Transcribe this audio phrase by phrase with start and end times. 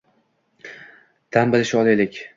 [1.37, 2.23] Ta`m bilishni olaylik